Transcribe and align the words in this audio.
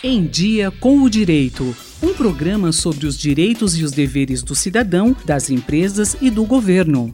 Em 0.00 0.24
Dia 0.24 0.70
com 0.70 1.02
o 1.02 1.10
Direito. 1.10 1.74
Um 2.00 2.14
programa 2.14 2.70
sobre 2.70 3.04
os 3.04 3.18
direitos 3.18 3.76
e 3.76 3.82
os 3.82 3.90
deveres 3.90 4.44
do 4.44 4.54
cidadão, 4.54 5.16
das 5.24 5.50
empresas 5.50 6.16
e 6.20 6.30
do 6.30 6.44
governo. 6.44 7.12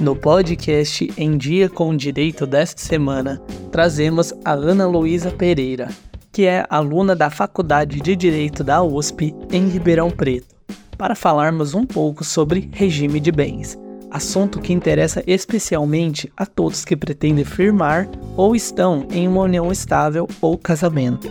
No 0.00 0.16
podcast 0.16 1.12
Em 1.18 1.36
Dia 1.36 1.68
com 1.68 1.90
o 1.90 1.96
Direito 1.98 2.46
desta 2.46 2.80
semana, 2.80 3.42
trazemos 3.70 4.32
a 4.42 4.52
Ana 4.52 4.86
Luísa 4.86 5.30
Pereira, 5.30 5.90
que 6.32 6.46
é 6.46 6.64
aluna 6.70 7.14
da 7.14 7.28
Faculdade 7.28 8.00
de 8.00 8.16
Direito 8.16 8.64
da 8.64 8.82
USP 8.82 9.34
em 9.52 9.68
Ribeirão 9.68 10.10
Preto, 10.10 10.54
para 10.96 11.14
falarmos 11.14 11.74
um 11.74 11.84
pouco 11.84 12.24
sobre 12.24 12.70
regime 12.72 13.20
de 13.20 13.30
bens 13.30 13.78
assunto 14.10 14.60
que 14.60 14.72
interessa 14.72 15.22
especialmente 15.26 16.30
a 16.36 16.44
todos 16.44 16.84
que 16.84 16.96
pretendem 16.96 17.44
firmar 17.44 18.08
ou 18.36 18.56
estão 18.56 19.06
em 19.10 19.28
uma 19.28 19.42
união 19.42 19.70
estável 19.70 20.28
ou 20.40 20.58
casamento. 20.58 21.28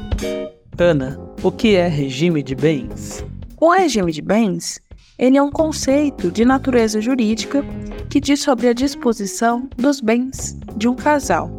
Ana, 0.77 1.19
o 1.43 1.51
que 1.51 1.75
é 1.75 1.87
regime 1.87 2.41
de 2.41 2.55
bens? 2.55 3.25
O 3.59 3.71
regime 3.71 4.11
de 4.11 4.21
bens 4.21 4.81
ele 5.19 5.35
é 5.35 5.43
um 5.43 5.51
conceito 5.51 6.31
de 6.31 6.45
natureza 6.45 7.01
jurídica 7.01 7.61
que 8.09 8.21
diz 8.21 8.41
sobre 8.41 8.69
a 8.69 8.73
disposição 8.73 9.69
dos 9.75 9.99
bens 9.99 10.57
de 10.77 10.87
um 10.87 10.95
casal. 10.95 11.51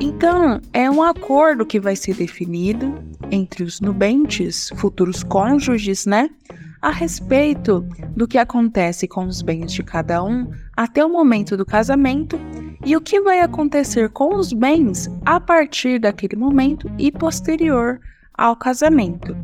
Então, 0.00 0.58
é 0.72 0.90
um 0.90 1.02
acordo 1.02 1.66
que 1.66 1.78
vai 1.78 1.94
ser 1.94 2.16
definido 2.16 2.94
entre 3.30 3.62
os 3.62 3.78
nubentes, 3.78 4.70
futuros 4.76 5.22
cônjuges, 5.22 6.06
né, 6.06 6.30
a 6.82 6.90
respeito 6.90 7.86
do 8.16 8.26
que 8.26 8.36
acontece 8.36 9.06
com 9.06 9.24
os 9.24 9.40
bens 9.40 9.72
de 9.72 9.84
cada 9.84 10.22
um 10.22 10.50
até 10.76 11.04
o 11.04 11.08
momento 11.08 11.56
do 11.56 11.64
casamento 11.64 12.38
e 12.84 12.96
o 12.96 13.00
que 13.00 13.20
vai 13.20 13.38
acontecer 13.38 14.10
com 14.10 14.34
os 14.34 14.52
bens 14.52 15.08
a 15.24 15.38
partir 15.38 16.00
daquele 16.00 16.34
momento 16.34 16.90
e 16.98 17.12
posterior 17.12 18.00
ao 18.34 18.56
casamento. 18.56 19.36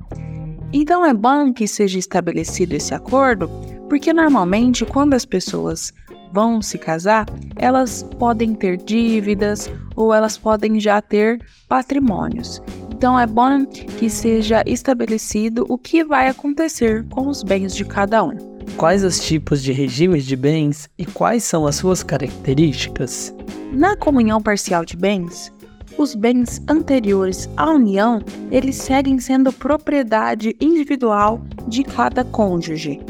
Então 0.72 1.06
é 1.06 1.14
bom 1.14 1.52
que 1.52 1.68
seja 1.68 1.98
estabelecido 1.98 2.74
esse 2.74 2.92
acordo, 2.92 3.48
porque 3.88 4.12
normalmente 4.12 4.84
quando 4.84 5.14
as 5.14 5.24
pessoas 5.24 5.94
vão 6.32 6.60
se 6.60 6.76
casar, 6.76 7.26
elas 7.56 8.02
podem 8.18 8.54
ter 8.54 8.76
dívidas 8.76 9.70
ou 9.94 10.12
elas 10.12 10.36
podem 10.36 10.78
já 10.80 11.00
ter 11.00 11.40
patrimônios. 11.68 12.60
Então 12.98 13.16
é 13.16 13.28
bom 13.28 13.64
que 13.64 14.10
seja 14.10 14.64
estabelecido 14.66 15.64
o 15.68 15.78
que 15.78 16.02
vai 16.02 16.26
acontecer 16.26 17.06
com 17.08 17.28
os 17.28 17.44
bens 17.44 17.72
de 17.72 17.84
cada 17.84 18.24
um. 18.24 18.36
Quais 18.76 19.04
os 19.04 19.20
tipos 19.20 19.62
de 19.62 19.70
regimes 19.70 20.26
de 20.26 20.34
bens 20.34 20.90
e 20.98 21.06
quais 21.06 21.44
são 21.44 21.64
as 21.64 21.76
suas 21.76 22.02
características? 22.02 23.32
Na 23.72 23.96
comunhão 23.96 24.42
parcial 24.42 24.84
de 24.84 24.96
bens, 24.96 25.52
os 25.96 26.16
bens 26.16 26.60
anteriores 26.66 27.48
à 27.56 27.70
união, 27.70 28.20
eles 28.50 28.74
seguem 28.74 29.20
sendo 29.20 29.52
propriedade 29.52 30.56
individual 30.60 31.40
de 31.68 31.84
cada 31.84 32.24
cônjuge. 32.24 33.00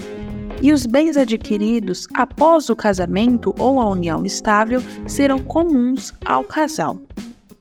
E 0.61 0.71
os 0.71 0.85
bens 0.85 1.17
adquiridos 1.17 2.07
após 2.13 2.69
o 2.69 2.77
casamento 2.77 3.55
ou 3.59 3.81
a 3.81 3.89
união 3.89 4.23
estável 4.27 4.83
serão 5.07 5.39
comuns 5.39 6.13
ao 6.27 6.45
casal. 6.45 7.01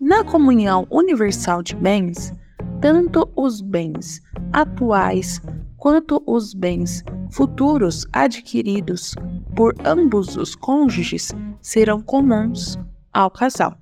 Na 0.08 0.24
comunhão 0.24 0.88
universal 0.90 1.62
de 1.62 1.76
bens, 1.76 2.32
tanto 2.80 3.30
os 3.36 3.60
bens 3.60 4.22
atuais 4.54 5.42
quanto 5.76 6.24
os 6.26 6.54
bens 6.54 7.04
futuros 7.30 8.08
adquiridos 8.14 9.16
por 9.54 9.76
ambos 9.84 10.38
os 10.38 10.56
cônjuges 10.56 11.34
serão 11.62 12.02
comuns 12.02 12.80
ao 13.14 13.30
casal. 13.30 13.76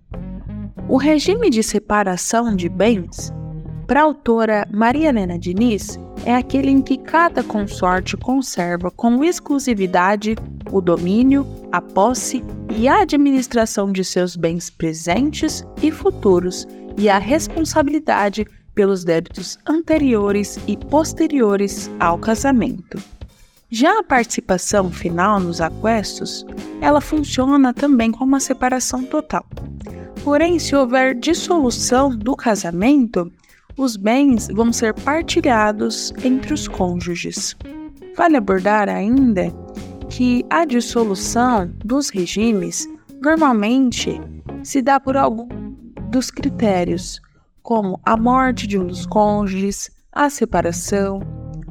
O 0.89 0.97
regime 0.97 1.51
de 1.51 1.61
separação 1.61 2.55
de 2.55 2.69
bens, 2.69 3.31
para 3.85 3.99
a 3.99 4.05
autora 4.05 4.67
Maria 4.73 5.09
Helena 5.09 5.37
Diniz, 5.37 5.99
é 6.25 6.35
aquele 6.35 6.71
em 6.71 6.81
que 6.81 6.97
cada 6.97 7.43
consorte 7.43 8.17
conserva 8.17 8.89
com 8.89 9.23
exclusividade 9.23 10.35
o 10.71 10.81
domínio, 10.81 11.45
a 11.71 11.79
posse 11.79 12.43
e 12.77 12.87
a 12.87 13.01
administração 13.01 13.91
de 13.91 14.03
seus 14.03 14.35
bens 14.35 14.69
presentes 14.69 15.63
e 15.81 15.91
futuros 15.91 16.67
e 16.97 17.09
a 17.09 17.17
responsabilidade 17.17 18.45
pelos 18.73 19.03
débitos 19.03 19.57
anteriores 19.65 20.59
e 20.67 20.75
posteriores 20.75 21.89
ao 21.99 22.17
casamento. 22.17 23.01
Já 23.69 23.99
a 23.99 24.03
participação 24.03 24.91
final 24.91 25.39
nos 25.39 25.61
aquestos, 25.61 26.45
ela 26.81 27.01
funciona 27.01 27.73
também 27.73 28.11
como 28.11 28.25
uma 28.25 28.39
separação 28.39 29.03
total. 29.03 29.45
Porém, 30.23 30.59
se 30.59 30.75
houver 30.75 31.15
dissolução 31.15 32.09
do 32.09 32.35
casamento, 32.35 33.31
os 33.77 33.95
bens 33.95 34.47
vão 34.53 34.71
ser 34.71 34.93
partilhados 34.93 36.13
entre 36.23 36.53
os 36.53 36.67
cônjuges. 36.67 37.55
Vale 38.15 38.37
abordar 38.37 38.87
ainda 38.89 39.53
que 40.15 40.45
a 40.49 40.63
dissolução 40.63 41.69
dos 41.83 42.09
regimes 42.09 42.87
normalmente 43.21 44.21
se 44.63 44.81
dá 44.81 44.97
por 44.97 45.17
algum 45.17 45.49
dos 46.09 46.31
critérios, 46.31 47.19
como 47.61 47.99
a 48.05 48.15
morte 48.15 48.65
de 48.65 48.79
um 48.79 48.87
dos 48.87 49.05
cônjuges, 49.05 49.91
a 50.13 50.29
separação, 50.29 51.19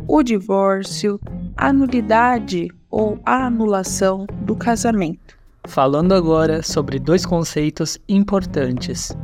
o 0.07 0.23
divórcio, 0.23 1.19
a 1.57 1.73
nulidade 1.73 2.69
ou 2.91 3.19
a 3.25 3.47
anulação 3.47 4.27
do 4.43 4.55
casamento. 4.55 5.39
Falando 5.67 6.13
agora 6.13 6.63
sobre 6.63 6.99
dois 6.99 7.25
conceitos 7.25 7.99
importantes 8.07 9.17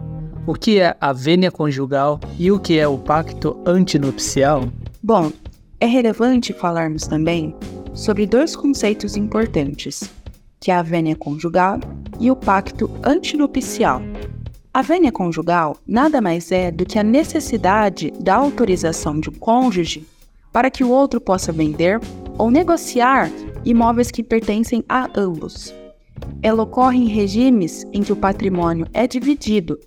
o 0.46 0.54
que 0.54 0.80
é 0.80 0.96
a 0.98 1.12
vênia 1.12 1.50
conjugal 1.50 2.18
e 2.38 2.50
o 2.50 2.58
que 2.58 2.78
é 2.78 2.88
o 2.88 2.96
pacto 2.96 3.60
antinupcial? 3.66 4.64
Bom, 5.02 5.30
é 5.78 5.84
relevante 5.84 6.54
falarmos 6.54 7.06
também 7.06 7.54
sobre 7.94 8.26
dois 8.26 8.54
conceitos 8.54 9.16
importantes, 9.16 10.10
que 10.58 10.70
é 10.70 10.74
a 10.74 10.82
vênia 10.82 11.16
conjugal 11.16 11.78
e 12.18 12.30
o 12.30 12.36
pacto 12.36 12.90
antinupcial. 13.02 14.00
A 14.72 14.82
vênia 14.82 15.10
conjugal 15.10 15.76
nada 15.86 16.20
mais 16.20 16.52
é 16.52 16.70
do 16.70 16.84
que 16.84 16.98
a 16.98 17.02
necessidade 17.02 18.12
da 18.20 18.36
autorização 18.36 19.18
de 19.18 19.30
um 19.30 19.34
cônjuge 19.34 20.06
para 20.52 20.70
que 20.70 20.84
o 20.84 20.90
outro 20.90 21.20
possa 21.20 21.52
vender 21.52 22.00
ou 22.38 22.50
negociar 22.50 23.30
imóveis 23.64 24.10
que 24.10 24.22
pertencem 24.22 24.84
a 24.88 25.08
ambos. 25.16 25.74
Ela 26.42 26.62
ocorre 26.62 26.98
em 26.98 27.08
regimes 27.08 27.84
em 27.92 28.02
que 28.02 28.12
o 28.12 28.16
patrimônio 28.16 28.86
é 28.92 29.06
dividido 29.06 29.78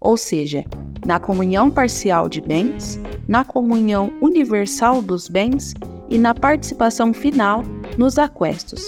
ou 0.00 0.16
seja, 0.16 0.64
na 1.04 1.20
comunhão 1.20 1.70
parcial 1.70 2.28
de 2.28 2.40
bens, 2.40 2.98
na 3.28 3.44
comunhão 3.44 4.10
universal 4.20 5.02
dos 5.02 5.28
bens 5.28 5.74
e 6.10 6.18
na 6.18 6.34
participação 6.34 7.14
final 7.14 7.62
nos 7.96 8.18
aquestos. 8.18 8.82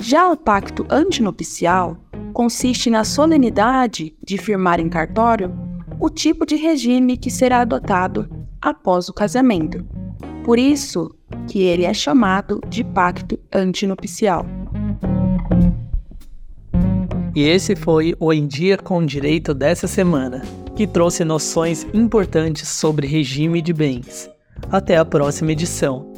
Já 0.00 0.30
o 0.30 0.36
pacto 0.36 0.86
antinupcial 0.88 1.98
consiste 2.32 2.88
na 2.88 3.02
solenidade 3.02 4.14
de 4.24 4.38
firmar 4.38 4.78
em 4.78 4.88
cartório 4.88 5.52
o 5.98 6.08
tipo 6.08 6.46
de 6.46 6.54
regime 6.54 7.16
que 7.16 7.30
será 7.30 7.62
adotado 7.62 8.30
após 8.62 9.08
o 9.08 9.12
casamento. 9.12 9.84
Por 10.44 10.58
isso 10.58 11.14
que 11.48 11.62
ele 11.62 11.84
é 11.84 11.92
chamado 11.92 12.60
de 12.68 12.84
pacto 12.84 13.38
antinupcial. 13.52 14.46
E 17.34 17.42
esse 17.42 17.76
foi 17.76 18.14
o 18.18 18.32
Em 18.32 18.46
Dia 18.46 18.76
com 18.76 19.04
Direito 19.04 19.52
dessa 19.52 19.86
semana, 19.86 20.42
que 20.74 20.86
trouxe 20.86 21.24
noções 21.24 21.86
importantes 21.92 22.68
sobre 22.68 23.06
regime 23.06 23.60
de 23.60 23.72
bens. 23.72 24.30
Até 24.70 24.96
a 24.96 25.04
próxima 25.04 25.52
edição. 25.52 26.17